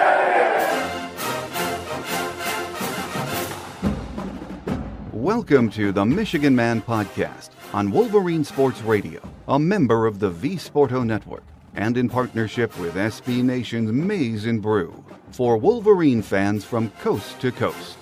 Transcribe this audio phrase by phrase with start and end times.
[5.12, 10.54] Welcome to the Michigan Man Podcast on Wolverine Sports Radio, a member of the V
[10.54, 11.42] Sporto Network,
[11.74, 17.50] and in partnership with SB Nation's Maize and Brew for Wolverine fans from coast to
[17.50, 17.98] coast.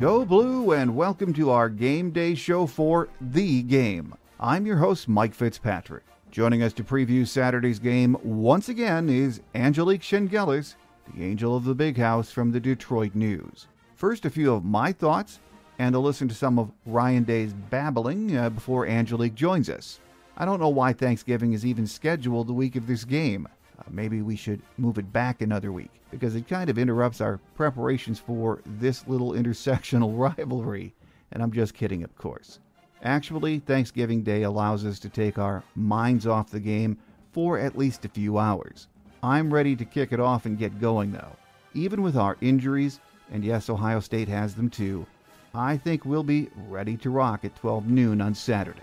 [0.00, 4.14] Go Blue, and welcome to our game day show for The Game.
[4.40, 6.04] I'm your host, Mike Fitzpatrick.
[6.36, 10.74] Joining us to preview Saturday's game once again is Angelique Chengelis,
[11.14, 13.68] the angel of the big house from the Detroit News.
[13.94, 15.40] First, a few of my thoughts
[15.78, 19.98] and a listen to some of Ryan Day's babbling uh, before Angelique joins us.
[20.36, 23.48] I don't know why Thanksgiving is even scheduled the week of this game.
[23.78, 27.38] Uh, maybe we should move it back another week because it kind of interrupts our
[27.54, 30.92] preparations for this little intersectional rivalry.
[31.32, 32.60] And I'm just kidding, of course.
[33.02, 36.98] Actually, Thanksgiving Day allows us to take our minds off the game
[37.32, 38.88] for at least a few hours.
[39.22, 41.36] I'm ready to kick it off and get going, though.
[41.74, 45.06] Even with our injuries, and yes, Ohio State has them too,
[45.54, 48.80] I think we'll be ready to rock at 12 noon on Saturday.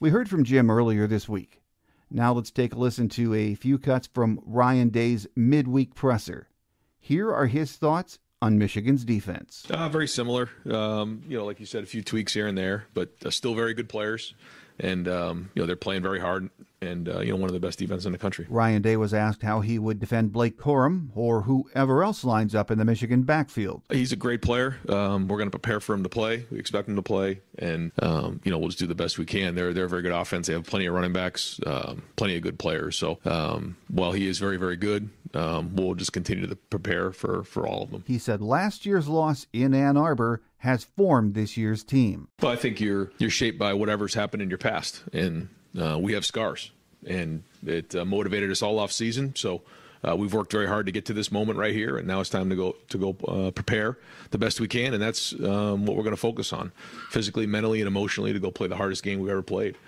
[0.00, 1.60] We heard from Jim earlier this week.
[2.10, 6.48] Now let's take a listen to a few cuts from Ryan Day's midweek presser.
[7.00, 9.64] Here are his thoughts on Michigan's defense?
[9.70, 10.50] Uh, very similar.
[10.70, 13.54] Um, you know, like you said, a few tweaks here and there, but uh, still
[13.54, 14.34] very good players.
[14.80, 17.60] And, um, you know, they're playing very hard and, uh, you know, one of the
[17.60, 18.46] best defenses in the country.
[18.48, 22.70] Ryan Day was asked how he would defend Blake Corum or whoever else lines up
[22.70, 23.82] in the Michigan backfield.
[23.90, 24.76] He's a great player.
[24.88, 26.44] Um, we're going to prepare for him to play.
[26.50, 27.40] We expect him to play.
[27.58, 29.54] And, um, you know, we'll just do the best we can.
[29.54, 30.48] They're, they're a very good offense.
[30.48, 32.96] They have plenty of running backs, um, plenty of good players.
[32.96, 37.44] So um, while he is very, very good, um, we'll just continue to prepare for,
[37.44, 38.04] for all of them.
[38.06, 42.28] He said last year's loss in Ann Arbor has formed this year's team.
[42.40, 45.48] Well, I think you're you're shaped by whatever's happened in your past, and
[45.78, 46.70] uh, we have scars,
[47.06, 49.36] and it uh, motivated us all off season.
[49.36, 49.62] So.
[50.06, 52.28] Uh, we've worked very hard to get to this moment right here, and now it's
[52.28, 53.96] time to go to go uh, prepare
[54.32, 56.72] the best we can, and that's um, what we're going to focus on,
[57.08, 59.78] physically, mentally, and emotionally, to go play the hardest game we've ever played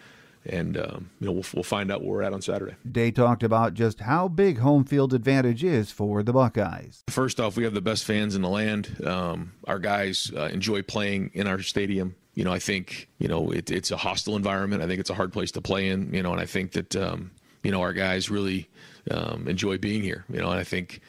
[0.49, 2.75] and um, you know we'll, we'll find out where we're at on Saturday.
[2.91, 7.03] Day talked about just how big home field advantage is for the Buckeyes.
[7.09, 9.05] First off, we have the best fans in the land.
[9.05, 12.15] Um, our guys uh, enjoy playing in our stadium.
[12.35, 14.83] You know, I think you know it, it's a hostile environment.
[14.83, 16.13] I think it's a hard place to play in.
[16.13, 17.31] You know, and I think that um,
[17.63, 18.69] you know our guys really
[19.11, 20.25] um, enjoy being here.
[20.31, 21.01] You know, and I think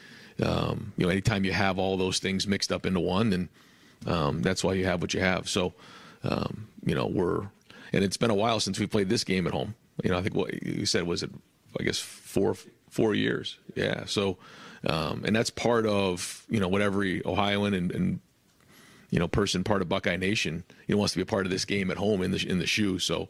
[0.43, 3.49] um, you know anytime you have all those things mixed up into one, then
[4.05, 5.49] um, that's why you have what you have.
[5.49, 5.73] So
[6.85, 7.47] you know we're
[7.93, 9.75] and it's been a while since we played this game at home.
[10.03, 11.31] You know, I think what you said was it,
[11.79, 12.55] I guess four
[12.89, 13.57] four years.
[13.75, 14.05] Yeah.
[14.05, 14.37] So,
[14.85, 18.19] um, and that's part of you know what every Ohioan and, and
[19.09, 21.51] you know person, part of Buckeye Nation, you know, wants to be a part of
[21.51, 22.99] this game at home in the in the shoe.
[22.99, 23.29] So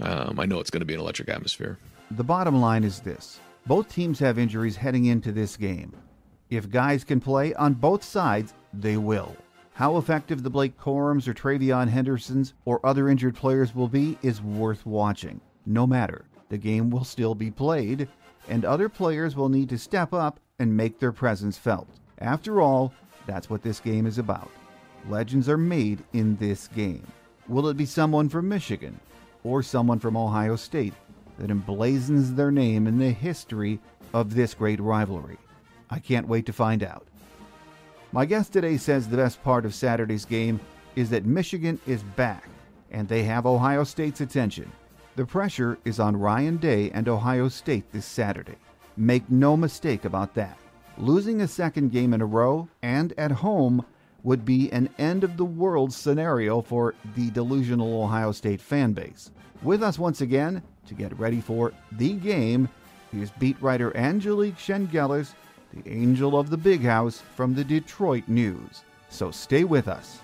[0.00, 1.78] um, I know it's going to be an electric atmosphere.
[2.10, 5.94] The bottom line is this: both teams have injuries heading into this game.
[6.50, 9.36] If guys can play on both sides, they will.
[9.78, 14.42] How effective the Blake Corums or TreVeyon Hendersons or other injured players will be is
[14.42, 15.40] worth watching.
[15.66, 18.08] No matter, the game will still be played,
[18.48, 21.86] and other players will need to step up and make their presence felt.
[22.18, 22.92] After all,
[23.24, 24.50] that's what this game is about.
[25.08, 27.06] Legends are made in this game.
[27.46, 28.98] Will it be someone from Michigan
[29.44, 30.94] or someone from Ohio State
[31.38, 33.78] that emblazons their name in the history
[34.12, 35.38] of this great rivalry?
[35.88, 37.06] I can't wait to find out.
[38.10, 40.60] My guest today says the best part of Saturday's game
[40.96, 42.48] is that Michigan is back
[42.90, 44.72] and they have Ohio State's attention.
[45.16, 48.56] The pressure is on Ryan Day and Ohio State this Saturday.
[48.96, 50.56] Make no mistake about that.
[50.96, 53.84] Losing a second game in a row and at home
[54.22, 59.30] would be an end of the world scenario for the delusional Ohio State fan base.
[59.62, 62.70] With us once again to get ready for the game
[63.12, 65.34] is beat writer Angelique Chengelis
[65.72, 68.84] the angel of the big house from the Detroit News.
[69.08, 70.20] So stay with us.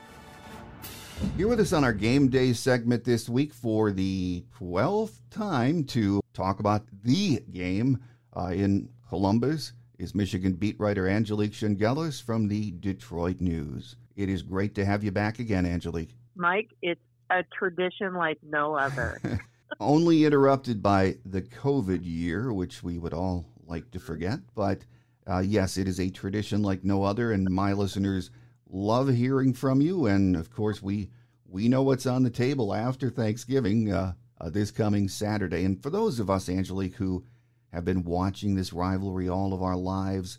[1.37, 6.21] Here with us on our game day segment this week for the 12th time to
[6.33, 8.03] talk about the game
[8.37, 13.97] uh, in Columbus is Michigan beat writer Angelique Chengelis from the Detroit News.
[14.17, 16.15] It is great to have you back again, Angelique.
[16.37, 17.01] Mike, it's
[17.31, 19.21] a tradition like no other.
[19.81, 24.85] Only interrupted by the COVID year, which we would all like to forget, but
[25.27, 28.31] uh, yes, it is a tradition like no other, and my listeners
[28.69, 30.07] love hearing from you.
[30.07, 31.11] And of course, we
[31.47, 35.65] we know what's on the table after Thanksgiving uh, uh, this coming Saturday.
[35.65, 37.25] And for those of us, Angelique, who
[37.73, 40.39] have been watching this rivalry all of our lives,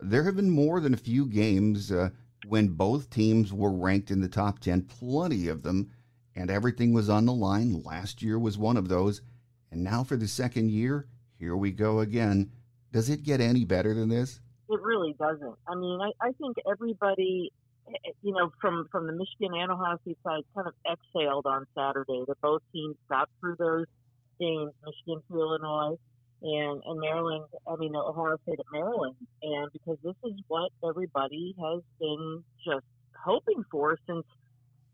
[0.00, 2.10] there have been more than a few games uh,
[2.46, 4.82] when both teams were ranked in the top ten.
[4.82, 5.90] Plenty of them,
[6.34, 7.82] and everything was on the line.
[7.82, 9.20] Last year was one of those,
[9.70, 11.06] and now for the second year,
[11.38, 12.50] here we go again
[12.92, 14.40] does it get any better than this?
[14.68, 15.56] It really doesn't.
[15.66, 17.50] I mean, I, I think everybody,
[17.88, 21.46] eh, eh, you know, from from the Michigan and Ohio State side, kind of exhaled
[21.46, 22.24] on Saturday.
[22.28, 23.86] That both teams got through those
[24.38, 25.96] games, Michigan to Illinois,
[26.42, 27.44] and and Maryland.
[27.66, 32.86] I mean, Ohio State at Maryland, and because this is what everybody has been just
[33.24, 34.24] hoping for since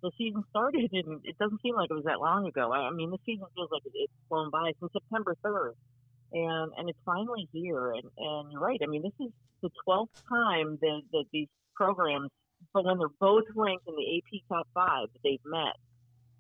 [0.03, 2.73] the season started, and it doesn't seem like it was that long ago.
[2.73, 5.75] I mean, the season feels like it's flown by since September third
[6.33, 7.93] and and it's finally here.
[7.93, 8.81] And and you're right.
[8.83, 9.33] I mean, this is
[9.63, 12.31] the twelfth time that that these programs,
[12.73, 15.77] but when they're both ranked in the AP top five, they've met.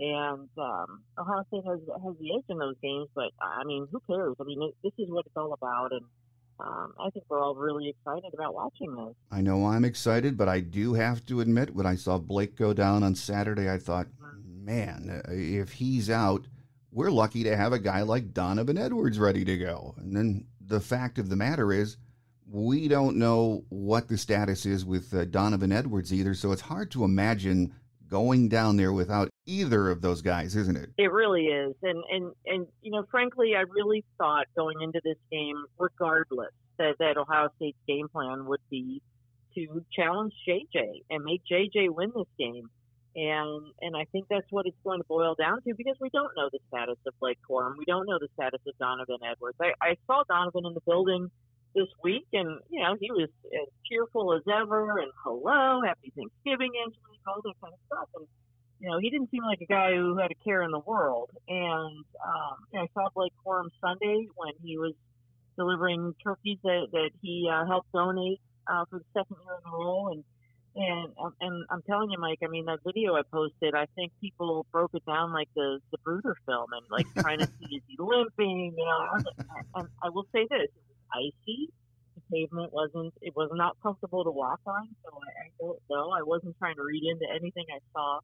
[0.01, 4.01] And um, Ohio State has has the edge in those games, but I mean, who
[4.07, 4.37] cares?
[4.41, 6.05] I mean, it, this is what it's all about, and
[6.61, 9.15] um, I think we're all really excited about watching this.
[9.31, 12.73] I know I'm excited, but I do have to admit, when I saw Blake go
[12.73, 14.65] down on Saturday, I thought, mm-hmm.
[14.65, 16.47] man, uh, if he's out,
[16.91, 19.95] we're lucky to have a guy like Donovan Edwards ready to go.
[19.99, 21.97] And then the fact of the matter is,
[22.51, 26.33] we don't know what the status is with uh, Donovan Edwards either.
[26.33, 27.75] So it's hard to imagine
[28.09, 30.91] going down there without either of those guys, isn't it?
[30.97, 31.75] It really is.
[31.83, 36.97] And and and you know, frankly, I really thought going into this game, regardless, that
[36.99, 39.03] that Ohio State's game plan would be
[39.55, 42.71] to challenge JJ and make JJ win this game.
[43.19, 46.31] And and I think that's what it's going to boil down to because we don't
[46.37, 47.75] know the status of Blake Corum.
[47.77, 49.59] We don't know the status of Donovan Edwards.
[49.61, 51.29] I, I saw Donovan in the building
[51.75, 56.71] this week, and you know he was as cheerful as ever, and hello, happy Thanksgiving,
[56.79, 58.09] Angelique, all that kind of stuff.
[58.15, 58.27] And
[58.79, 61.31] you know he didn't seem like a guy who had a care in the world.
[61.49, 64.95] And um, I saw Blake Corum Sunday when he was
[65.57, 68.41] delivering turkeys that that he uh, helped donate
[68.71, 70.23] uh, for the second year in a row, and
[70.79, 72.39] and um, and I'm telling you, Mike.
[72.45, 75.99] I mean, that video I posted, I think people broke it down like the the
[75.99, 78.75] Zapruder film and like trying to see is he limping.
[78.79, 79.33] You know,
[79.75, 81.69] and I will say this: it was icy.
[82.15, 83.13] The pavement wasn't.
[83.21, 84.89] It was not comfortable to walk on.
[85.05, 86.11] So I, I don't know.
[86.11, 88.21] I wasn't trying to read into anything I saw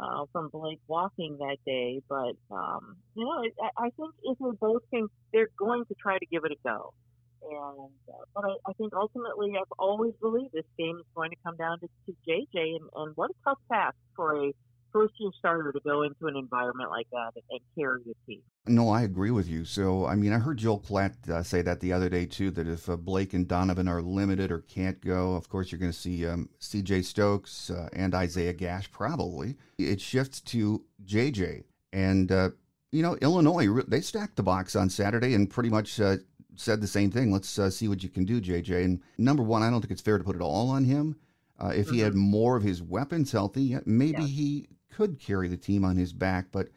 [0.00, 4.56] uh, from Blake walking that day, but um, you know, I, I think if they
[4.58, 6.94] both think they're going to try to give it a go.
[7.42, 11.36] And uh, but I, I think ultimately, I've always believed this game is going to
[11.44, 14.52] come down to, to JJ, and, and what a tough task for a
[14.92, 18.42] first year starter to go into an environment like that and, and carry the team.
[18.66, 19.64] No, I agree with you.
[19.64, 22.50] So, I mean, I heard Joel Klatt uh, say that the other day too.
[22.50, 25.92] That if uh, Blake and Donovan are limited or can't go, of course you're going
[25.92, 27.02] to see um, C.J.
[27.02, 29.56] Stokes uh, and Isaiah Gash probably.
[29.78, 32.50] It shifts to JJ, and uh,
[32.92, 36.16] you know Illinois they stacked the box on Saturday and pretty much uh,
[36.60, 37.32] said the same thing.
[37.32, 38.84] Let's uh, see what you can do, JJ.
[38.84, 41.16] And number one, I don't think it's fair to put it all on him.
[41.58, 41.94] Uh, if mm-hmm.
[41.94, 42.20] he had mm-hmm.
[42.20, 44.28] more of his weapons healthy, maybe yeah.
[44.28, 46.46] he could carry the team on his back.
[46.52, 46.68] But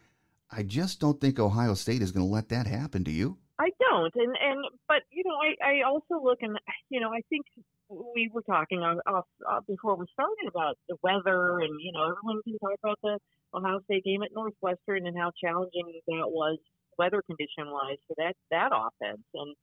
[0.51, 3.03] I just don't think Ohio State is going to let that happen.
[3.03, 3.37] Do you?
[3.59, 6.57] I don't, and and but you know, I I also look and
[6.89, 7.45] you know, I think
[7.89, 12.11] we were talking off, off uh, before we started about the weather, and you know,
[12.11, 13.19] everyone can talk about the
[13.53, 16.57] Ohio State game at Northwestern and how challenging that was
[16.97, 19.55] weather condition wise for that that offense, and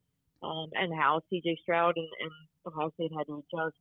[0.43, 1.59] um, and how C.J.
[1.63, 2.31] Stroud and, and
[2.67, 3.77] Ohio State had to adjust.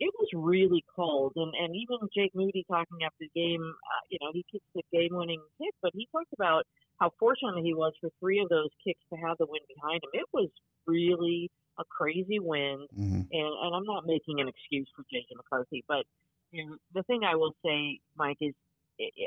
[0.00, 4.18] It was really cold, and and even Jake Moody talking after the game, uh, you
[4.20, 6.64] know, he kicked the game-winning kick, but he talked about
[7.00, 10.10] how fortunate he was for three of those kicks to have the wind behind him.
[10.12, 10.48] It was
[10.86, 11.50] really
[11.80, 13.22] a crazy wind, mm-hmm.
[13.32, 15.34] and, and I'm not making an excuse for J.J.
[15.36, 16.04] McCarthy, but
[16.52, 18.54] you know, the thing I will say, Mike, is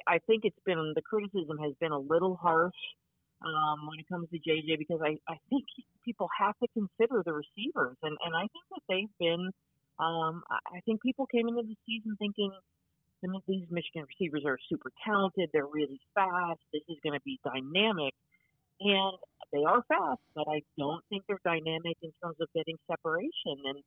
[0.07, 2.73] I think it's been the criticism has been a little harsh
[3.45, 5.65] um, when it comes to JJ because I, I think
[6.05, 9.51] people have to consider the receivers, and, and I think that they've been.
[9.99, 12.49] Um, I think people came into the season thinking
[13.47, 15.49] these Michigan receivers are super talented.
[15.53, 16.59] They're really fast.
[16.73, 18.13] This is going to be dynamic.
[18.81, 19.17] And
[19.53, 23.61] they are fast, but I don't think they're dynamic in terms of getting separation.
[23.65, 23.79] And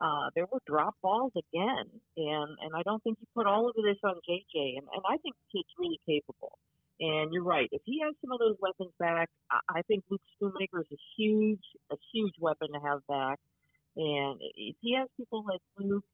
[0.00, 1.88] uh, there were drop balls again.
[2.16, 4.76] And, and I don't think you put all of this on JJ.
[4.76, 6.58] And, and I think kid's really capable.
[7.02, 7.66] And you're right.
[7.74, 11.66] If he has some of those weapons back, I, think Luke Schoonmaker is a huge,
[11.90, 13.42] a huge weapon to have back.
[13.96, 16.06] And if he has people like Luke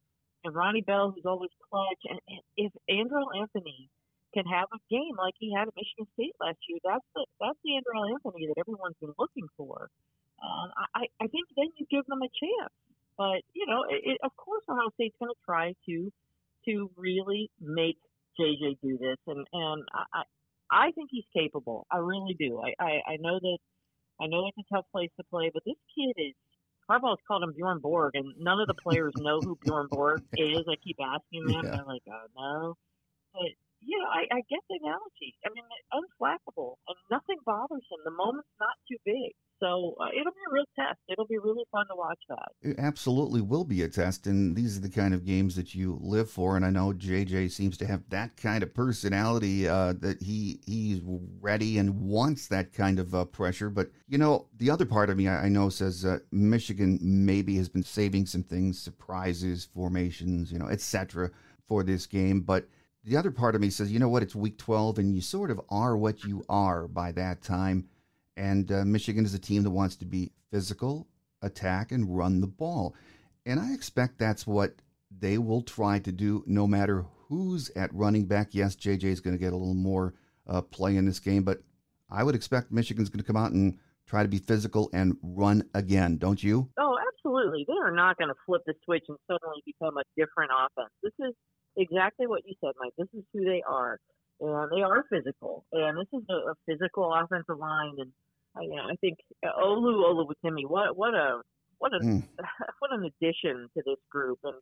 [0.45, 3.91] and Ronnie Bell, who's always clutch, and, if Andrel Anthony
[4.33, 7.61] can have a game like he had at Michigan State last year, that's the that's
[7.61, 9.93] the Andrel Anthony that everyone's been looking for.
[10.41, 12.73] Um, I I think then you give them a chance.
[13.21, 16.11] But you know, it, of course, Ohio State's going to try to
[16.65, 18.01] to really make
[18.41, 20.25] JJ do this, and and I
[20.71, 21.87] I think he's capable.
[21.91, 22.61] I really do.
[22.61, 23.59] I I, I know that
[24.21, 26.35] I know it's a tough place to play, but this kid is
[26.91, 30.65] Harbaugh's called him Bjorn Borg, and none of the players know who Bjorn Borg is.
[30.69, 31.71] I keep asking them, yeah.
[31.71, 32.75] and they're like, "Oh no."
[33.35, 35.37] But yeah, I, I get the analogy.
[35.45, 38.01] I mean, unflappable, and nothing bothers him.
[38.05, 39.33] The moment's not too big.
[39.61, 40.99] So uh, it'll be a real test.
[41.09, 42.49] It'll be really fun to watch that.
[42.63, 45.99] It absolutely will be a test, and these are the kind of games that you
[46.01, 46.57] live for.
[46.57, 51.01] And I know JJ seems to have that kind of personality uh, that he he's
[51.41, 53.71] ready and wants that kind of uh, pressure.
[53.71, 57.57] But you know, the other part of me I, I know says uh, Michigan maybe
[57.57, 61.31] has been saving some things, surprises, formations, you know, etc.
[61.67, 62.69] for this game, but.
[63.05, 65.51] The other part of me says, you know what, it's week 12, and you sort
[65.51, 67.89] of are what you are by that time
[68.39, 71.09] and uh, Michigan is a team that wants to be physical,
[71.43, 72.95] attack, and run the ball.
[73.45, 74.75] And I expect that's what
[75.11, 78.49] they will try to do no matter who's at running back.
[78.53, 80.15] Yes, JJ is going to get a little more
[80.47, 81.63] uh, play in this game, but
[82.11, 85.69] I would expect Michigan's going to come out and try to be physical and run
[85.75, 86.69] again, don't you?
[86.79, 87.65] Oh, absolutely.
[87.67, 90.91] They are not going to flip the switch and suddenly become a different offense.
[91.03, 91.35] This is
[91.77, 92.95] exactly what you said, Mike.
[92.97, 93.99] This is who they are.
[94.41, 95.65] And they are physical.
[95.73, 97.97] And this is a, a physical offensive line.
[97.99, 98.13] And
[98.63, 101.41] yeah, I think uh, Olu Oluwatimi, what what a
[101.79, 102.23] what a mm.
[102.79, 104.57] what an addition to this group, and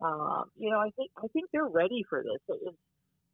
[0.00, 2.56] um, you know I think I think they're ready for this.
[2.56, 2.74] Is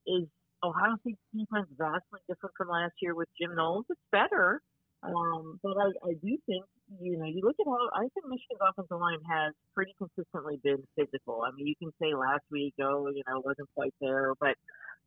[0.06, 0.28] is
[0.62, 3.86] Ohio State's defense vastly different from last year with Jim Knowles?
[3.90, 4.60] It's better,
[5.02, 6.64] um, but I, I do think
[7.00, 10.82] you know you look at how I think Michigan's offensive line has pretty consistently been
[10.96, 11.42] physical.
[11.46, 14.56] I mean, you can say last week, oh, you know, wasn't quite there, but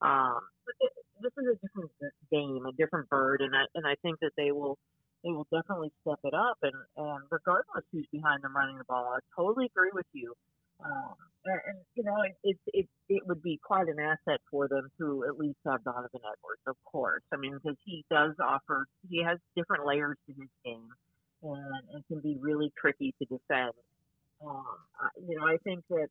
[0.02, 0.76] um, but
[1.22, 1.92] this is a different
[2.32, 4.78] game, a different bird, and I and I think that they will
[5.24, 6.58] they will definitely step it up.
[6.62, 10.34] And, and regardless who's behind them running the ball, I totally agree with you.
[10.84, 14.68] Um, and, and, you know, it, it, it, it would be quite an asset for
[14.68, 17.24] them to at least have Donovan Edwards, of course.
[17.34, 20.90] I mean, because he does offer, he has different layers to his game
[21.42, 23.74] and, and can be really tricky to defend.
[24.46, 24.66] Um,
[25.28, 26.10] you know, I think that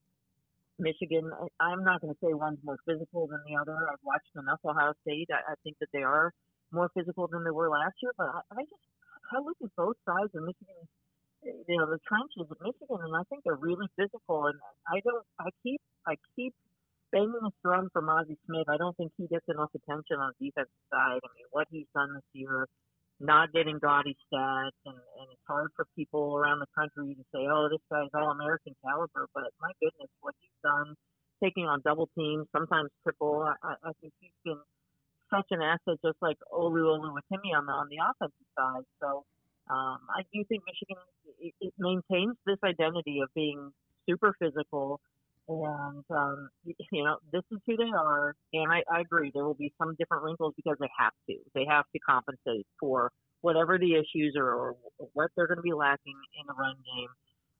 [0.78, 1.30] Michigan,
[1.60, 3.76] I'm not going to say one's more physical than the other.
[3.76, 5.28] I've watched enough Ohio State.
[5.32, 6.32] I, I think that they are
[6.72, 8.86] more physical than they were last year, but I, I just
[9.32, 10.82] I look at both sides of Michigan,
[11.46, 14.46] eh, you know, the trenches of Michigan, and I think they're really physical.
[14.46, 16.54] And I don't, I keep, I keep
[17.10, 18.68] banging this drum for Mazi Smith.
[18.68, 21.18] I don't think he gets enough attention on the defensive side.
[21.22, 22.66] I mean, what he's done this year,
[23.20, 27.46] not getting gaudy stats, and, and it's hard for people around the country to say,
[27.48, 29.28] oh, this guy's all American caliber.
[29.34, 30.94] But my goodness, what he's done,
[31.42, 34.60] taking on double teams, sometimes triple, I, I think he's been
[35.32, 38.86] such an asset, just like Olu Oluwatimi on the on the offensive side.
[39.00, 39.24] So
[39.70, 41.02] um, I do think Michigan
[41.40, 43.72] it, it maintains this identity of being
[44.08, 45.00] super physical,
[45.48, 46.48] and um,
[46.92, 48.34] you know this is who they are.
[48.52, 51.36] And I, I agree, there will be some different wrinkles because they have to.
[51.54, 53.10] They have to compensate for
[53.40, 54.76] whatever the issues are or
[55.12, 57.08] what they're going to be lacking in the run game.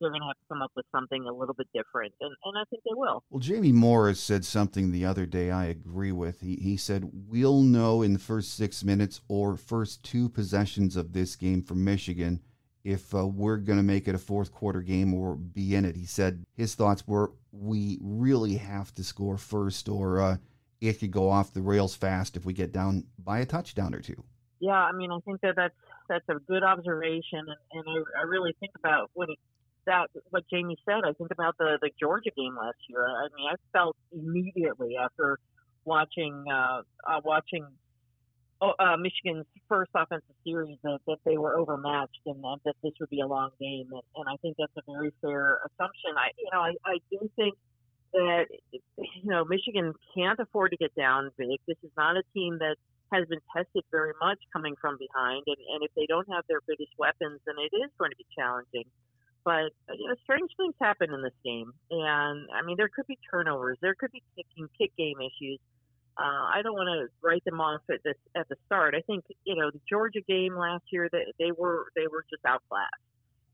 [0.00, 2.58] they're going to have to come up with something a little bit different, and, and
[2.58, 3.22] I think they will.
[3.30, 6.40] Well, Jamie Morris said something the other day I agree with.
[6.40, 11.12] He, he said, We'll know in the first six minutes or first two possessions of
[11.12, 12.40] this game for Michigan
[12.86, 15.96] if uh, we're going to make it a fourth quarter game or be in it.
[15.96, 20.36] He said his thoughts were, We really have to score first, or uh,
[20.80, 24.00] it could go off the rails fast if we get down by a touchdown or
[24.00, 24.22] two.
[24.60, 25.74] Yeah, I mean, I think that that's
[26.08, 29.38] that's a good observation, and, and I, I really think about what it,
[29.86, 31.00] that what Jamie said.
[31.04, 33.04] I think about the the Georgia game last year.
[33.04, 35.40] I mean, I felt immediately after
[35.84, 37.66] watching uh, uh, watching
[38.62, 43.10] uh, Michigan's first offensive series that, that they were overmatched and that, that this would
[43.10, 43.88] be a long game.
[43.92, 46.12] And, and I think that's a very fair assumption.
[46.16, 47.54] I you know I, I do think
[48.12, 51.60] that you know Michigan can't afford to get down big.
[51.66, 52.76] This is not a team that
[53.12, 56.60] has been tested very much coming from behind, and, and if they don't have their
[56.66, 58.84] biggest weapons, then it is going to be challenging.
[59.44, 63.18] But you know, strange things happen in this game, and I mean, there could be
[63.30, 65.60] turnovers, there could be kicking, kick game issues.
[66.18, 68.94] Uh, I don't want to write them off at this at the start.
[68.94, 72.24] I think you know the Georgia game last year that they, they were they were
[72.30, 73.04] just outclassed,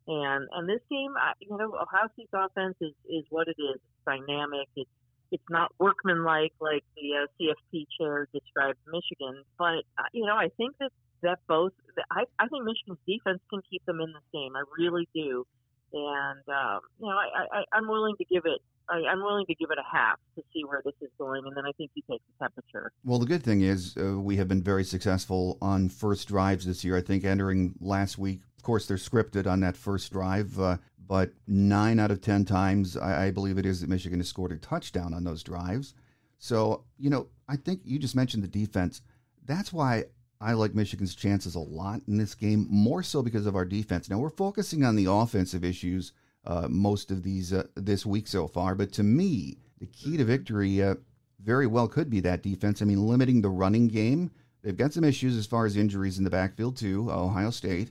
[0.07, 3.76] and and this game, you know, Ohio State's offense is is what it is.
[3.83, 4.69] It's dynamic.
[4.76, 4.90] It's
[5.33, 10.49] it's not workmanlike like the uh, CFP chair described Michigan, but uh, you know I
[10.57, 10.92] think that
[11.23, 11.73] that both
[12.11, 14.54] I, I think Michigan's defense can keep them in this game.
[14.54, 15.47] I really do,
[15.92, 19.54] and um, you know I, I I'm willing to give it I, am willing to
[19.54, 22.02] give it a half to see where this is going, and then I think you
[22.10, 22.92] take the temperature.
[23.04, 26.84] Well, the good thing is uh, we have been very successful on first drives this
[26.84, 26.96] year.
[26.96, 30.58] I think entering last week, of course, they're scripted on that first drive.
[30.58, 34.28] Uh, but nine out of 10 times, I, I believe it is that Michigan has
[34.28, 35.94] scored a touchdown on those drives.
[36.38, 39.02] So, you know, I think you just mentioned the defense.
[39.44, 40.04] That's why
[40.40, 44.08] I like Michigan's chances a lot in this game, more so because of our defense.
[44.08, 46.12] Now, we're focusing on the offensive issues
[46.44, 50.25] uh, most of these uh, this week so far, but to me, the key to
[50.25, 50.94] victory uh,
[51.42, 52.82] very well could be that defense.
[52.82, 54.30] I mean, limiting the running game.
[54.62, 57.90] They've got some issues as far as injuries in the backfield, too, Ohio State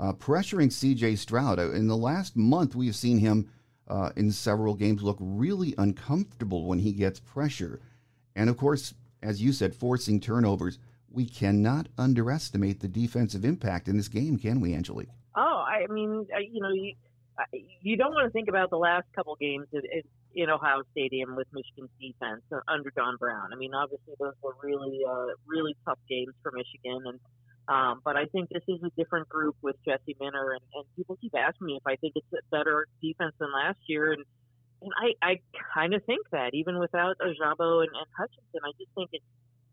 [0.00, 1.58] uh, pressuring CJ Stroud.
[1.58, 3.48] Uh, in the last month, we have seen him
[3.86, 7.80] uh, in several games look really uncomfortable when he gets pressure.
[8.34, 10.78] And of course, as you said, forcing turnovers.
[11.12, 15.08] We cannot underestimate the defensive impact in this game, can we, Angelique?
[15.36, 16.72] Oh, I mean, you know,
[17.82, 19.66] you, don't want to think about the last couple games
[20.34, 23.52] in Ohio Stadium with Michigan's defense under Don Brown.
[23.52, 27.20] I mean, obviously those were really, uh, really tough games for Michigan, and
[27.68, 31.16] um, but I think this is a different group with Jesse Minter, and, and people
[31.20, 34.24] keep asking me if I think it's a better defense than last year, and
[34.82, 35.40] and I, I
[35.74, 39.24] kind of think that even without Ojabo and, and Hutchinson, I just think it's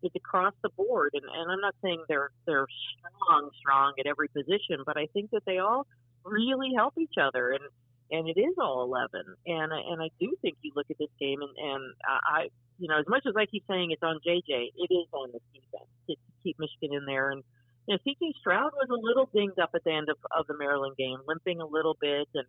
[0.04, 2.68] it's across the board, and, and I'm not saying they're they're
[3.00, 5.88] strong, strong at every position, but I think that they all
[6.30, 7.64] really help each other, and
[8.10, 11.40] and it is all 11, and and I do think you look at this game,
[11.42, 12.48] and and I,
[12.80, 15.40] you know, as much as I keep saying it's on JJ, it is on the
[15.54, 17.44] defense to, keep Michigan in there, and
[17.88, 20.58] you know, CJ Stroud was a little dinged up at the end of, of the
[20.58, 22.46] Maryland game, limping a little bit, and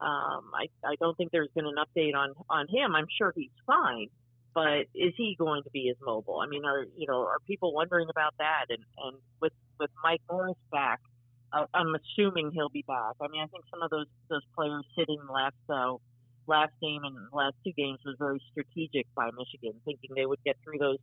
[0.00, 2.94] um, I I don't think there's been an update on on him.
[2.94, 4.08] I'm sure he's fine,
[4.54, 6.40] but is he going to be as mobile?
[6.40, 8.66] I mean, are you know are people wondering about that?
[8.68, 11.00] And and with with Mike Morris back,
[11.52, 13.14] I'm assuming he'll be back.
[13.20, 15.94] I mean, I think some of those those players sitting last uh,
[16.46, 20.56] last game and last two games was very strategic by Michigan, thinking they would get
[20.64, 20.98] through those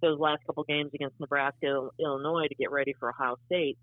[0.00, 3.78] those last couple games against Nebraska, Illinois to get ready for Ohio State.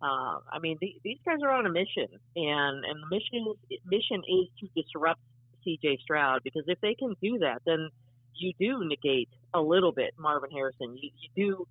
[0.00, 3.54] Uh, I mean, the, these guys are on a mission, and and the mission
[3.86, 5.20] mission is to disrupt
[5.64, 5.98] C.J.
[6.02, 7.88] Stroud because if they can do that, then
[8.34, 10.96] you do negate a little bit Marvin Harrison.
[11.00, 11.68] You, you do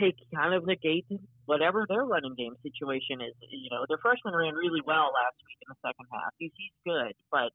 [0.00, 1.06] take kind of negate
[1.46, 3.34] whatever their running game situation is.
[3.50, 6.32] You know, their freshman ran really well last week in the second half.
[6.38, 7.50] He's, he's good, but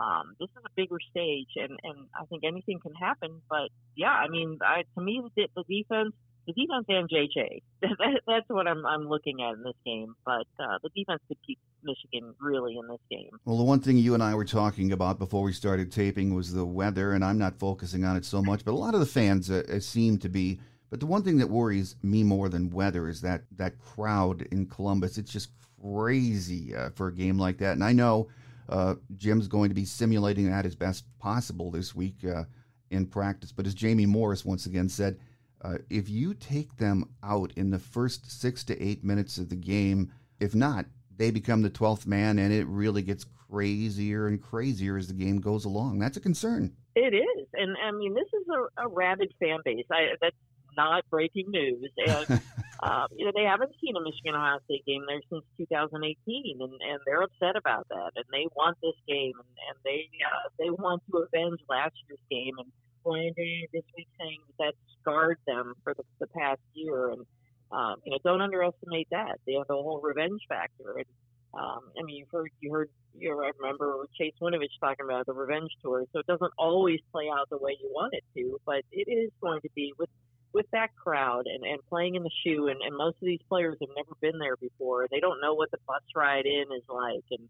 [0.00, 3.42] um, this is a bigger stage, and, and I think anything can happen.
[3.48, 6.14] But yeah, I mean, I, to me, the, the defense,
[6.46, 10.14] the defense and JJ, that, that's what I'm, I'm looking at in this game.
[10.24, 13.30] But uh, the defense could keep Michigan really in this game.
[13.44, 16.52] Well, the one thing you and I were talking about before we started taping was
[16.52, 19.06] the weather, and I'm not focusing on it so much, but a lot of the
[19.06, 20.60] fans uh seem to be.
[20.92, 24.66] But the one thing that worries me more than weather is that that crowd in
[24.66, 25.16] Columbus.
[25.16, 25.48] It's just
[25.82, 28.28] crazy uh, for a game like that, and I know
[28.68, 32.44] uh, Jim's going to be simulating that as best possible this week uh,
[32.90, 33.52] in practice.
[33.52, 35.18] But as Jamie Morris once again said,
[35.62, 39.56] uh, if you take them out in the first six to eight minutes of the
[39.56, 40.84] game, if not,
[41.16, 45.40] they become the 12th man and it really gets crazier and crazier as the game
[45.40, 46.00] goes along.
[46.00, 46.76] That's a concern.
[46.94, 47.46] It is.
[47.54, 49.86] And I mean, this is a, a rabid fan base.
[49.90, 50.36] I, that's
[50.76, 51.90] not breaking news.
[52.06, 52.40] And
[52.82, 56.72] um, you know, they haven't seen a Michigan Ohio State game there since 2018, and,
[56.72, 60.70] and they're upset about that, and they want this game, and, and they uh, they
[60.70, 62.70] want to avenge last year's game, and
[63.04, 67.26] Ryan Day this week saying that that scarred them for the, the past year, and
[67.70, 69.38] um, you know, don't underestimate that.
[69.46, 71.06] They have the whole revenge factor, and
[71.54, 75.26] um, I mean, you've heard, you heard, you know, I remember Chase Winovich talking about
[75.26, 76.04] the revenge tour.
[76.12, 79.30] So it doesn't always play out the way you want it to, but it is
[79.42, 80.08] going to be with
[80.52, 82.68] with that crowd and, and playing in the shoe.
[82.68, 85.06] And, and most of these players have never been there before.
[85.10, 87.48] They don't know what the bus ride in is like, and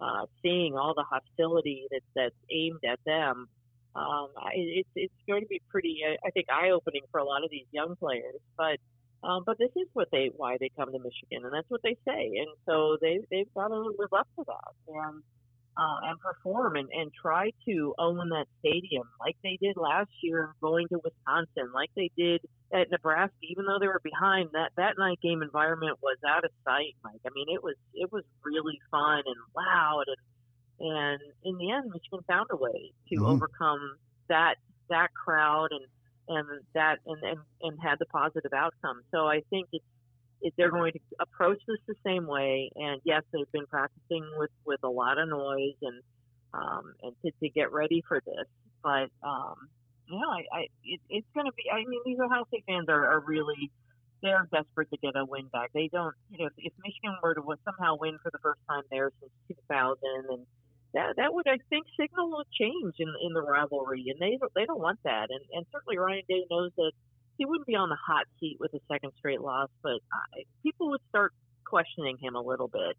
[0.00, 3.48] uh, seeing all the hostility that that's aimed at them.
[3.94, 7.50] Um, it's it's going to be pretty, I think, eye opening for a lot of
[7.50, 8.40] these young players.
[8.56, 8.78] But
[9.22, 11.96] um, but this is what they why they come to Michigan, and that's what they
[12.06, 15.22] say, and so they they've got to live up to that and
[15.76, 20.54] uh, and perform and, and try to own that stadium like they did last year
[20.60, 22.40] going to Wisconsin, like they did
[22.72, 23.34] at Nebraska.
[23.42, 27.20] Even though they were behind, that that night game environment was out of sight, Mike.
[27.26, 30.22] I mean, it was it was really fun and loud, and
[30.80, 33.24] and in the end, Michigan found a way to mm-hmm.
[33.24, 33.96] overcome
[34.28, 34.56] that
[34.90, 35.86] that crowd and
[36.28, 39.02] and that and, and, and had the positive outcome.
[39.10, 39.84] So I think it's
[40.42, 42.70] it, they're going to approach this the same way.
[42.74, 46.02] And yes, they've been practicing with with a lot of noise and
[46.54, 48.46] um, and to, to get ready for this.
[48.82, 49.56] But um,
[50.06, 51.64] you know, I, I it, it's going to be.
[51.72, 53.70] I mean, these Ohio State fans are, are really
[54.22, 55.70] they're desperate to get a win back.
[55.74, 58.82] They don't, you know, if, if Michigan were to somehow win for the first time
[58.90, 59.98] there since 2000
[60.30, 60.46] and
[60.94, 64.66] that that would I think signal a change in in the rivalry, and they they
[64.66, 65.28] don't want that.
[65.30, 66.92] And and certainly Ryan Day knows that
[67.38, 70.90] he wouldn't be on the hot seat with a second straight loss, but I, people
[70.90, 71.32] would start
[71.64, 72.96] questioning him a little bit.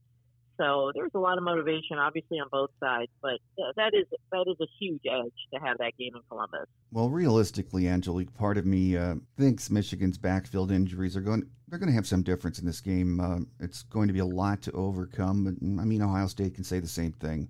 [0.58, 4.46] So there's a lot of motivation, obviously, on both sides, but uh, that is that
[4.48, 6.68] is a huge edge to have that game in Columbus.
[6.92, 11.90] Well, realistically, Angelique, part of me uh, thinks Michigan's backfield injuries are going they're going
[11.90, 13.20] to have some difference in this game.
[13.20, 15.44] Uh, it's going to be a lot to overcome.
[15.44, 17.50] But, I mean, Ohio State can say the same thing.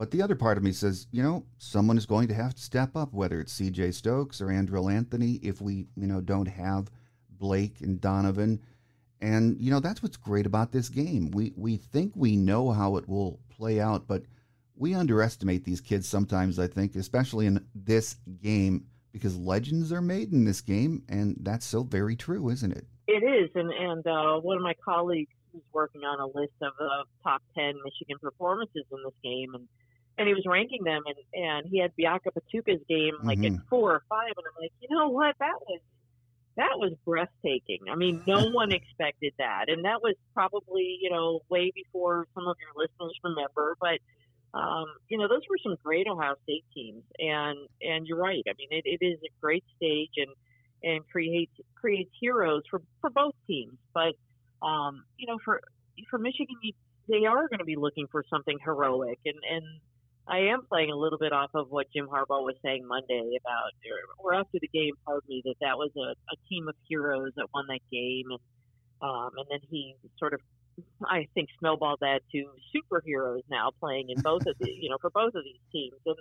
[0.00, 2.62] But the other part of me says, you know, someone is going to have to
[2.62, 3.90] step up, whether it's C.J.
[3.90, 6.90] Stokes or Andrel Anthony, if we, you know, don't have
[7.28, 8.62] Blake and Donovan.
[9.20, 11.30] And you know, that's what's great about this game.
[11.32, 14.22] We we think we know how it will play out, but
[14.74, 16.58] we underestimate these kids sometimes.
[16.58, 21.66] I think, especially in this game, because legends are made in this game, and that's
[21.66, 22.86] so very true, isn't it?
[23.06, 26.72] It is, and and uh, one of my colleagues was working on a list of
[27.22, 29.68] top ten Michigan performances in this game, and
[30.20, 33.56] and he was ranking them, and and he had Biakabutuka's game like mm-hmm.
[33.56, 35.80] at four or five, and I'm like, you know what, that was
[36.56, 37.80] that was breathtaking.
[37.90, 42.46] I mean, no one expected that, and that was probably you know way before some
[42.46, 43.98] of your listeners remember, but.
[44.52, 48.42] Um, you know, those were some great Ohio State teams, and and you're right.
[48.48, 50.32] I mean, it, it is a great stage and
[50.82, 53.78] and creates creates heroes for for both teams.
[53.94, 54.14] But
[54.60, 55.60] um, you know, for
[56.10, 56.56] for Michigan,
[57.08, 59.64] they are going to be looking for something heroic, and and
[60.28, 63.72] I am playing a little bit off of what Jim Harbaugh was saying Monday about,
[64.18, 67.46] or after the game, pardon me, that that was a, a team of heroes that
[67.52, 68.40] won that game, and
[69.02, 70.40] um, and then he sort of,
[71.04, 75.10] I think, snowballed that to superheroes now playing in both of the, you know, for
[75.10, 76.16] both of these teams, and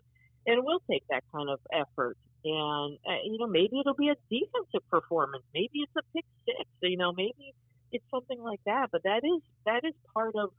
[0.48, 4.10] and it will take that kind of effort, and uh, you know, maybe it'll be
[4.10, 7.54] a defensive performance, maybe it's a pick six, you know, maybe
[7.92, 10.52] it's something like that, but that is that is part of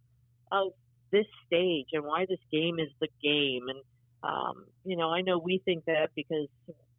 [0.52, 0.72] of
[1.12, 3.68] this stage and why this game is the game.
[3.68, 3.80] And
[4.22, 6.48] um, you know, I know we think that because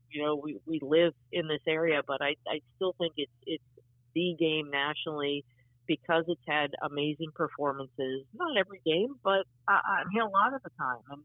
[0.09, 3.63] you know we, we live in this area, but I, I still think it's it's
[4.13, 5.45] the game nationally
[5.87, 8.25] because it's had amazing performances.
[8.33, 11.03] Not every game, but I, I mean a lot of the time.
[11.09, 11.21] And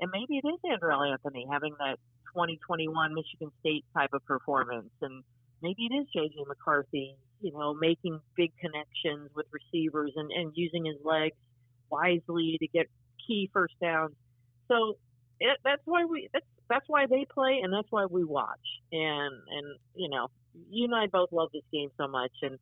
[0.00, 1.98] and maybe it is Andrel Anthony having that
[2.34, 5.22] 2021 Michigan State type of performance, and
[5.62, 10.84] maybe it is JJ McCarthy, you know, making big connections with receivers and, and using
[10.84, 11.36] his legs
[11.90, 12.86] wisely to get
[13.26, 14.14] key first downs.
[14.68, 14.96] So
[15.40, 18.58] it, that's why we that's that's why they play and that's why we watch.
[18.92, 20.28] And and you know,
[20.70, 22.58] you and I both love this game so much, and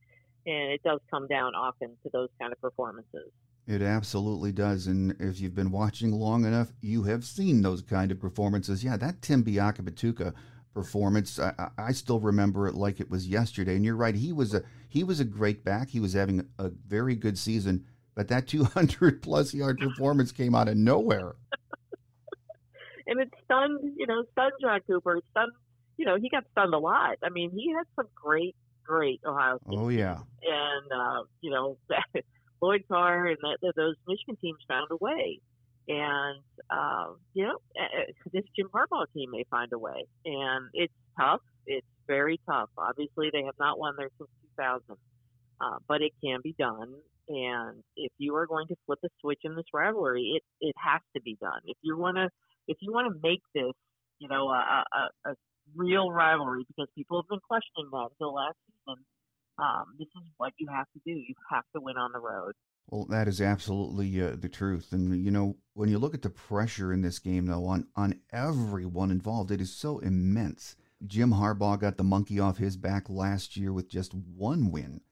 [0.47, 3.31] and it does come down often to those kind of performances.
[3.67, 4.87] It absolutely does.
[4.87, 8.85] And if you've been watching long enough, you have seen those kind of performances.
[8.85, 10.35] Yeah, that Tim Biakabutuka
[10.75, 13.77] performance, I, I, still remember it like it was yesterday.
[13.77, 15.89] And you're right, he was a he was a great back.
[15.89, 17.87] He was having a very good season.
[18.15, 21.35] But that 200 plus yard performance came out of nowhere.
[23.07, 25.17] and it stunned, you know, stunned John Cooper.
[25.17, 25.53] It stunned,
[25.97, 27.17] you know, he got stunned a lot.
[27.23, 29.79] I mean, he had some great, great Ohio State.
[29.79, 30.19] Oh, yeah.
[30.43, 31.77] And, uh, you know,
[32.63, 35.41] Lloyd Carr and that, those Michigan teams found a way.
[35.87, 37.59] And, uh, you know,
[38.33, 40.07] this Jim Harbaugh team may find a way.
[40.25, 41.43] And it's tough.
[41.67, 42.71] It's very tough.
[42.79, 44.97] Obviously, they have not won there since 2000.
[45.61, 46.95] uh, but it can be done.
[47.29, 51.01] And if you are going to flip a switch in this rivalry, it it has
[51.17, 51.61] to be done.
[51.65, 52.29] If you want to
[52.69, 53.73] if you want to make this,
[54.19, 55.35] you know, a, a, a
[55.75, 59.05] real rivalry, because people have been questioning that until last season.
[59.57, 61.13] Um, this is what you have to do.
[61.13, 62.55] You have to win on the road.
[62.89, 64.89] Well, that is absolutely uh, the truth.
[64.91, 68.21] And, you know, when you look at the pressure in this game, though, on, on
[68.33, 70.75] everyone involved, it is so immense.
[71.07, 75.03] Jim Harbaugh got the monkey off his back last year with just one win.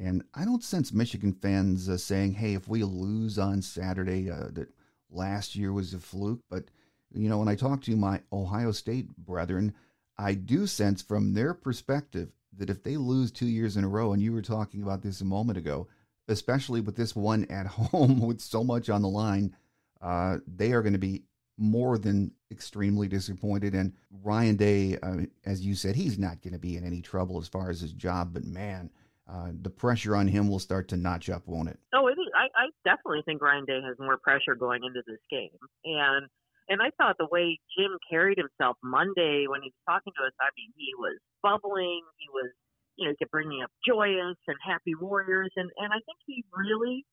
[0.00, 4.48] And I don't sense Michigan fans uh, saying, hey, if we lose on Saturday, uh,
[4.52, 4.68] that
[5.10, 6.40] last year was a fluke.
[6.48, 6.64] But,
[7.12, 9.74] you know, when I talk to my Ohio State brethren,
[10.16, 14.12] I do sense from their perspective that if they lose two years in a row,
[14.12, 15.86] and you were talking about this a moment ago,
[16.28, 19.54] especially with this one at home with so much on the line,
[20.00, 21.24] uh, they are going to be
[21.58, 23.74] more than extremely disappointed.
[23.74, 27.38] And Ryan Day, uh, as you said, he's not going to be in any trouble
[27.38, 28.88] as far as his job, but man,
[29.30, 31.78] uh, the pressure on him will start to notch up, won't it?
[31.94, 32.26] Oh, it is.
[32.34, 36.26] I, I definitely think Ryan Day has more pressure going into this game, and
[36.66, 40.34] and I thought the way Jim carried himself Monday when he was talking to us,
[40.38, 42.50] I mean, he was bubbling, he was,
[42.94, 47.06] you know, bringing up joyous and happy warriors, and and I think he really,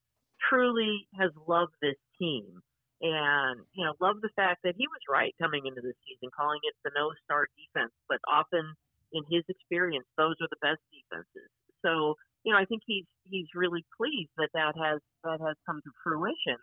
[0.49, 2.49] truly has loved this team,
[3.01, 6.61] and you know, loved the fact that he was right coming into the season, calling
[6.65, 8.73] it the no start defense, but often
[9.13, 11.53] in his experience, those are the best defenses
[11.87, 15.83] so you know, I think he's he's really pleased that that has that has come
[15.83, 16.59] to fruition,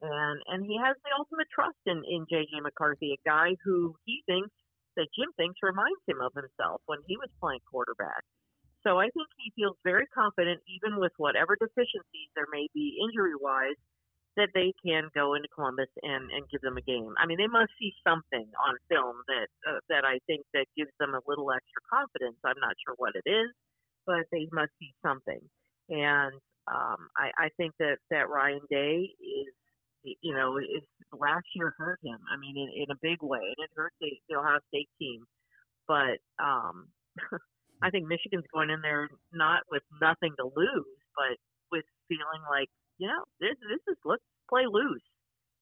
[0.00, 4.24] and and he has the ultimate trust in in JJ McCarthy, a guy who he
[4.24, 4.48] thinks
[4.96, 8.24] that Jim thinks reminds him of himself when he was playing quarterback.
[8.80, 13.36] So I think he feels very confident, even with whatever deficiencies there may be injury
[13.36, 13.76] wise,
[14.40, 17.12] that they can go into Columbus and and give them a game.
[17.20, 20.96] I mean, they must see something on film that uh, that I think that gives
[20.96, 22.40] them a little extra confidence.
[22.40, 23.52] I'm not sure what it is
[24.06, 25.40] but they must be something.
[25.88, 26.34] And
[26.66, 29.52] um, I, I think that that Ryan Day is,
[30.22, 32.18] you know, is, last year hurt him.
[32.32, 35.24] I mean, in, in a big way, and it hurt the, the Ohio State team.
[35.86, 36.88] But um,
[37.82, 41.38] I think Michigan's going in there not with nothing to lose, but
[41.70, 45.04] with feeling like, you know, this this is let's play loose.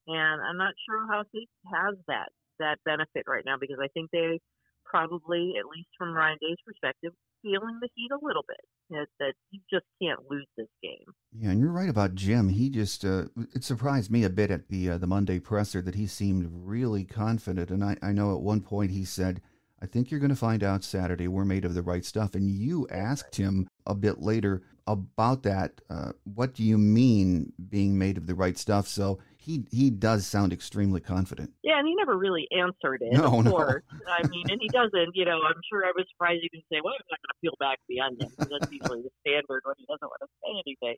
[0.07, 2.29] And I'm not sure how State has that
[2.59, 4.39] that benefit right now because I think they
[4.85, 7.11] probably, at least from Ryan Day's perspective,
[7.45, 8.57] feeling the heat a little bit.
[8.89, 11.05] That, that you just can't lose this game.
[11.31, 12.49] Yeah, and you're right about Jim.
[12.49, 15.95] He just uh, it surprised me a bit at the uh, the Monday presser that
[15.95, 17.71] he seemed really confident.
[17.71, 19.41] And I, I know at one point he said,
[19.81, 22.47] "I think you're going to find out Saturday we're made of the right stuff." And
[22.47, 25.81] you asked him a bit later about that.
[25.89, 28.87] Uh, what do you mean being made of the right stuff?
[28.87, 31.53] So he he does sound extremely confident.
[31.61, 33.13] Yeah, and he never really answered it.
[33.13, 33.83] No, of course.
[33.93, 34.11] No.
[34.11, 35.13] I mean, and he doesn't.
[35.13, 37.41] You know, I'm sure I was surprised he didn't say, "Well, I'm not going to
[37.45, 40.97] peel back the onion." That's usually the standard when he doesn't want to say anything.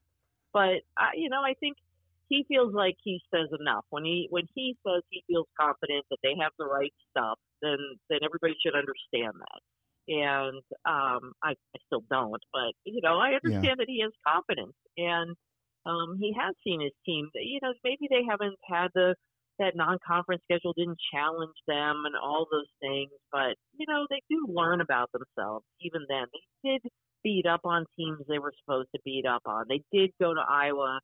[0.54, 1.76] But uh, you know, I think
[2.30, 6.24] he feels like he says enough when he when he says he feels confident that
[6.24, 7.36] they have the right stuff.
[7.62, 9.62] Then then everybody should understand that.
[10.08, 13.84] And um, I, I still don't, but you know, I understand yeah.
[13.84, 15.36] that he has confidence and
[15.88, 17.30] um, he has seen his team.
[17.34, 19.16] You know, maybe they haven't had the
[19.60, 24.46] that non-conference schedule didn't challenge them and all those things, but you know they do
[24.48, 25.66] learn about themselves.
[25.82, 26.82] Even then, they did
[27.24, 29.66] beat up on teams they were supposed to beat up on.
[29.68, 31.00] They did go to Iowa,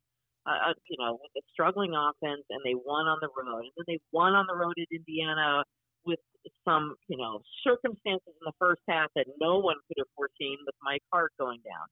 [0.45, 3.65] uh, uh, you know, with a struggling offense, and they won on the road.
[3.65, 5.63] And then they won on the road at Indiana
[6.05, 6.19] with
[6.67, 10.75] some, you know, circumstances in the first half that no one could have foreseen with
[10.83, 11.87] Mike Hart going down.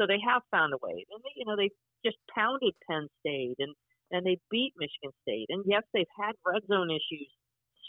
[0.00, 1.04] So they have found a way.
[1.12, 1.68] And they, you know, they
[2.00, 3.76] just pounded Penn State and
[4.10, 5.52] and they beat Michigan State.
[5.52, 7.28] And yes, they've had red zone issues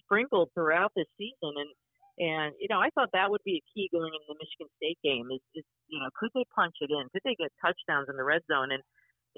[0.04, 1.56] sprinkled throughout this season.
[1.56, 1.72] And
[2.20, 5.00] and you know, I thought that would be a key going into the Michigan State
[5.00, 5.32] game.
[5.32, 7.08] Is, is you know, could they punch it in?
[7.16, 8.76] Could they get touchdowns in the red zone?
[8.76, 8.84] And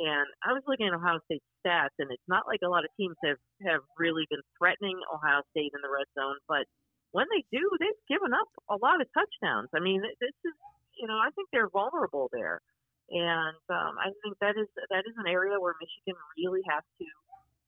[0.01, 2.89] and I was looking at Ohio State stats, and it's not like a lot of
[2.97, 3.37] teams have
[3.69, 6.65] have really been threatening Ohio State in the red zone, but
[7.13, 9.69] when they do, they've given up a lot of touchdowns.
[9.77, 10.57] I mean, this is
[10.97, 12.61] you know, I think they're vulnerable there,
[13.09, 17.05] and um, I think that is that is an area where Michigan really has to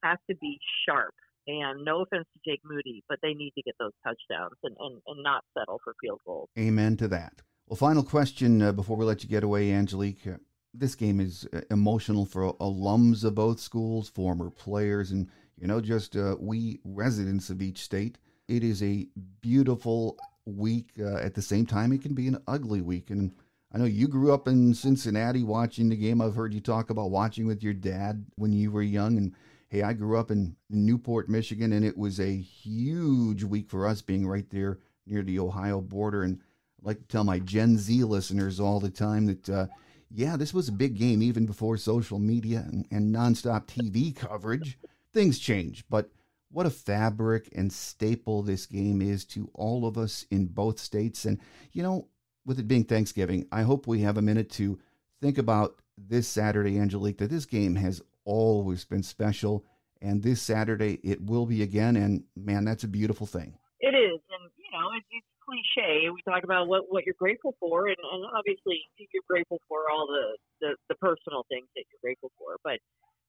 [0.02, 1.14] has to be sharp.
[1.48, 5.00] And no offense to Jake Moody, but they need to get those touchdowns and, and,
[5.06, 6.48] and not settle for field goals.
[6.58, 7.34] Amen to that.
[7.68, 10.26] Well, final question uh, before we let you get away, Angelique.
[10.26, 10.38] Uh,
[10.74, 15.80] this game is uh, emotional for alums of both schools, former players, and you know,
[15.80, 18.18] just uh, we residents of each state.
[18.48, 19.06] It is a
[19.40, 20.90] beautiful week.
[20.98, 23.10] Uh, at the same time, it can be an ugly week.
[23.10, 23.32] And
[23.72, 26.20] I know you grew up in Cincinnati watching the game.
[26.20, 29.18] I've heard you talk about watching with your dad when you were young.
[29.18, 29.34] And
[29.68, 34.00] hey, I grew up in Newport, Michigan, and it was a huge week for us
[34.02, 36.22] being right there near the Ohio border.
[36.22, 36.40] And
[36.82, 39.66] I like to tell my Gen Z listeners all the time that uh,
[40.10, 44.78] yeah, this was a big game even before social media and, and nonstop TV coverage.
[45.12, 46.10] Things change, but
[46.50, 51.24] what a fabric and staple this game is to all of us in both states.
[51.24, 51.40] And,
[51.72, 52.08] you know,
[52.44, 54.78] with it being Thanksgiving, I hope we have a minute to
[55.20, 59.64] think about this Saturday, Angelique, that this game has always been special.
[60.00, 61.96] And this Saturday, it will be again.
[61.96, 63.58] And man, that's a beautiful thing.
[63.80, 64.20] It is.
[64.30, 66.10] And, you know, it's, cliche.
[66.10, 67.86] We talk about what, what you're grateful for.
[67.86, 72.32] And, and obviously, you're grateful for all the, the, the personal things that you're grateful
[72.38, 72.58] for.
[72.64, 72.82] But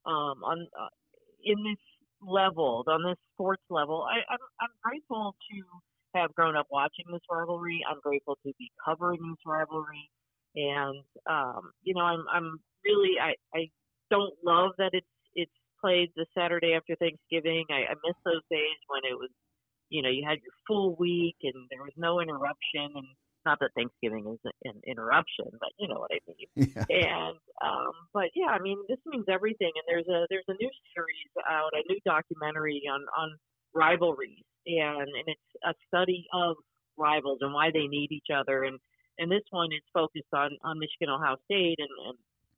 [0.10, 0.89] um, on uh,
[1.43, 1.77] in this
[2.21, 7.21] level, on this sports level, I, I'm, I'm grateful to have grown up watching this
[7.32, 7.82] rivalry.
[7.89, 10.10] I'm grateful to be covering this rivalry,
[10.56, 13.69] and um, you know, I'm I'm really I I
[14.10, 15.51] don't love that it's it's
[15.82, 17.65] played the Saturday after Thanksgiving.
[17.69, 19.30] I, I miss those days when it was,
[19.89, 23.08] you know, you had your full week and there was no interruption and
[23.47, 26.51] not that Thanksgiving is an interruption, but you know what I mean.
[26.91, 27.31] Yeah.
[27.31, 29.71] And um, but yeah, I mean this means everything.
[29.79, 33.39] And there's a there's a new series out, a new documentary on on
[33.73, 36.57] rivalries, and and it's a study of
[36.97, 38.63] rivals and why they need each other.
[38.67, 38.77] And
[39.17, 42.17] and this one is focused on on Michigan Ohio State, and, and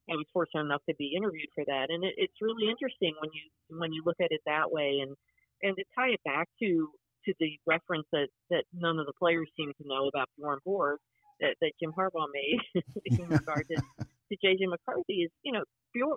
[0.09, 1.93] I was fortunate enough to be interviewed for that.
[1.93, 3.45] And it, it's really interesting when you
[3.77, 5.13] when you look at it that way, and
[5.61, 6.89] and to tie it back to
[7.25, 10.99] to the reference that, that none of the players seem to know about Bjorn Borg
[11.39, 14.67] that, that Jim Harbaugh made in regard to, to J.J.
[14.67, 15.63] McCarthy is, you know,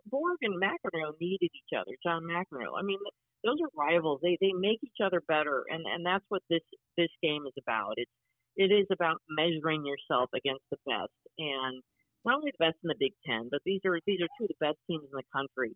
[0.07, 2.79] Borg and McEnroe needed each other, John McEnroe.
[2.79, 2.99] I mean,
[3.45, 4.21] those are rivals.
[4.23, 6.63] They they make each other better, and and that's what this
[6.97, 7.95] this game is about.
[7.97, 8.11] It's
[8.57, 11.83] it is about measuring yourself against the best, and
[12.25, 14.53] not only the best in the Big Ten, but these are these are two of
[14.53, 15.75] the best teams in the country.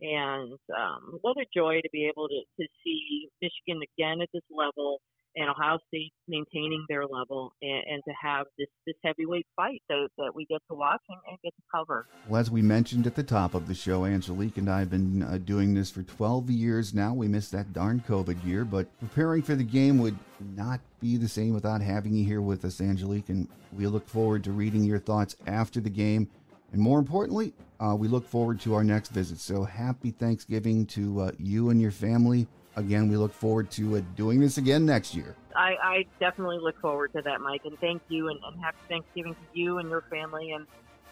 [0.00, 4.44] And um, what a joy to be able to, to see Michigan again at this
[4.50, 5.00] level
[5.36, 10.08] and Ohio State maintaining their level and, and, to have this, this heavyweight fight that,
[10.18, 12.06] that we get to watch and, and, get to cover.
[12.28, 15.22] Well, as we mentioned at the top of the show, Angelique and I have been
[15.22, 17.14] uh, doing this for 12 years now.
[17.14, 20.18] We missed that darn COVID year, but preparing for the game would
[20.56, 23.28] not be the same without having you here with us, Angelique.
[23.28, 26.28] And we look forward to reading your thoughts after the game.
[26.72, 29.38] And more importantly, uh, we look forward to our next visit.
[29.38, 32.46] So happy Thanksgiving to uh, you and your family.
[32.76, 35.34] Again, we look forward to uh, doing this again next year.
[35.56, 37.62] I, I, definitely look forward to that, Mike.
[37.64, 40.66] And thank you, and, and happy Thanksgiving to you and your family, and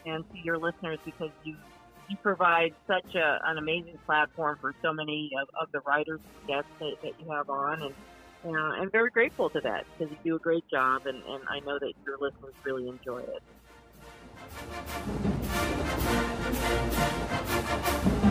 [0.05, 1.57] and to your listeners because you
[2.09, 6.48] you provide such a, an amazing platform for so many of, of the writers and
[6.48, 7.94] guests that, that you have on, and
[8.44, 11.59] uh, I'm very grateful to that because you do a great job, and, and I
[11.61, 13.42] know that your listeners really enjoy it.
[17.57, 18.26] Thank you.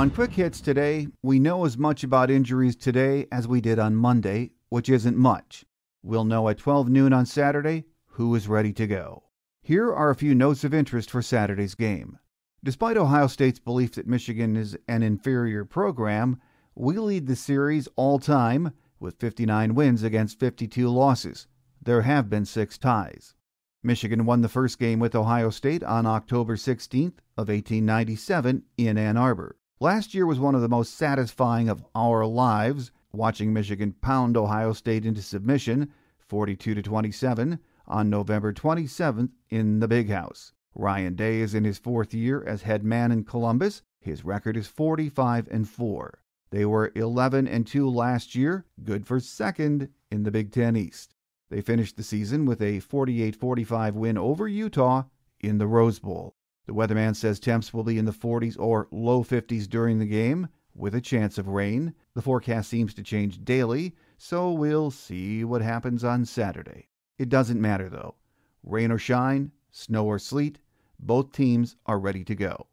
[0.00, 3.94] On Quick Hits today, we know as much about injuries today as we did on
[3.94, 5.66] Monday, which isn't much.
[6.02, 9.24] We'll know at 12 noon on Saturday who is ready to go.
[9.60, 12.18] Here are a few notes of interest for Saturday's game.
[12.64, 16.40] Despite Ohio State's belief that Michigan is an inferior program,
[16.74, 21.46] we lead the series all time with 59 wins against 52 losses.
[21.82, 23.34] There have been six ties.
[23.82, 29.18] Michigan won the first game with Ohio State on October 16th of 1897 in Ann
[29.18, 29.58] Arbor.
[29.82, 34.74] Last year was one of the most satisfying of our lives, watching Michigan pound Ohio
[34.74, 40.52] State into submission, 42 to 27, on November 27th in the Big House.
[40.74, 43.80] Ryan Day is in his fourth year as head man in Columbus.
[44.02, 46.18] His record is 45 and 4.
[46.50, 51.14] They were 11 and 2 last year, good for second in the Big 10 East.
[51.48, 55.04] They finished the season with a 48-45 win over Utah
[55.40, 56.34] in the Rose Bowl.
[56.66, 60.48] The weatherman says temps will be in the 40s or low 50s during the game,
[60.74, 61.94] with a chance of rain.
[62.14, 66.88] The forecast seems to change daily, so we'll see what happens on Saturday.
[67.18, 68.14] It doesn't matter though.
[68.62, 70.58] Rain or shine, snow or sleet,
[70.98, 72.66] both teams are ready to go.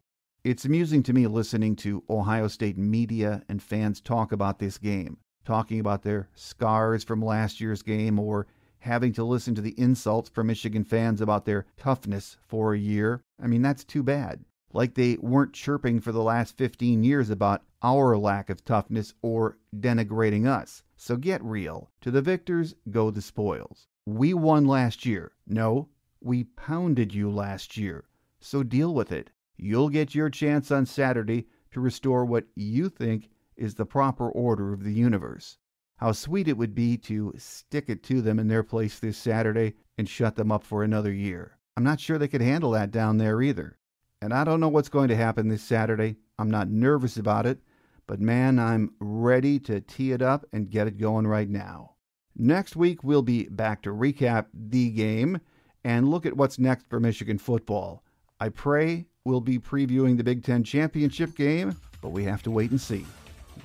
[0.43, 5.17] It's amusing to me listening to Ohio State media and fans talk about this game,
[5.43, 8.47] talking about their scars from last year's game or
[8.79, 13.21] having to listen to the insults from Michigan fans about their toughness for a year.
[13.39, 14.43] I mean, that's too bad.
[14.73, 19.57] Like they weren't chirping for the last 15 years about our lack of toughness or
[19.75, 20.83] denigrating us.
[20.95, 21.91] So get real.
[22.01, 23.87] To the victors go the spoils.
[24.05, 25.31] We won last year.
[25.45, 28.05] No, we pounded you last year.
[28.39, 29.29] So deal with it.
[29.55, 34.73] You'll get your chance on Saturday to restore what you think is the proper order
[34.73, 35.57] of the universe.
[35.97, 39.73] how sweet it would be to stick it to them in their place this Saturday
[39.97, 41.56] and shut them up for another year.
[41.77, 43.77] I'm not sure they could handle that down there either.
[44.23, 46.15] And I don't know what's going to happen this Saturday.
[46.39, 47.59] I'm not nervous about it,
[48.07, 51.91] but man, I'm ready to tee it up and get it going right now.
[52.35, 55.39] Next week, we'll be back to recap the game
[55.83, 58.03] and look at what's next for Michigan football.
[58.39, 62.71] I pray we'll be previewing the Big Ten championship game, but we have to wait
[62.71, 63.05] and see.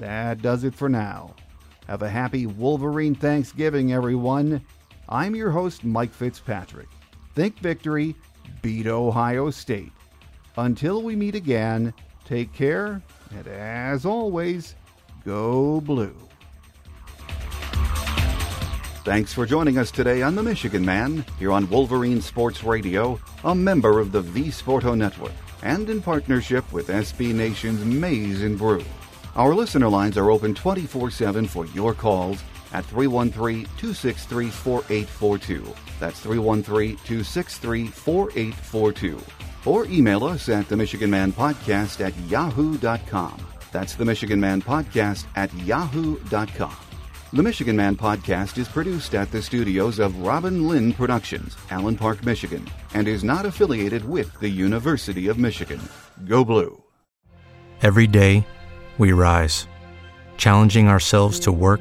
[0.00, 1.34] That does it for now.
[1.88, 4.62] Have a happy Wolverine Thanksgiving, everyone.
[5.08, 6.88] I'm your host, Mike Fitzpatrick.
[7.34, 8.14] Think victory,
[8.60, 9.92] beat Ohio State.
[10.56, 11.94] Until we meet again,
[12.26, 13.00] take care,
[13.34, 14.74] and as always,
[15.24, 16.14] go blue.
[19.04, 23.54] Thanks for joining us today on The Michigan Man, here on Wolverine Sports Radio, a
[23.54, 28.84] member of the V Sporto Network, and in partnership with SB Nation's Maize and Brew.
[29.34, 32.42] Our listener lines are open 24 7 for your calls
[32.72, 35.74] at 313 263 4842.
[36.00, 39.20] That's 313 263 4842.
[39.64, 43.46] Or email us at the Michigan Man Podcast at yahoo.com.
[43.70, 46.76] That's the Michigan Man Podcast at yahoo.com.
[47.34, 52.26] The Michigan Man podcast is produced at the studios of Robin Lynn Productions, Allen Park,
[52.26, 55.80] Michigan, and is not affiliated with the University of Michigan.
[56.26, 56.82] Go Blue.
[57.80, 58.44] Every day,
[58.98, 59.66] we rise,
[60.36, 61.80] challenging ourselves to work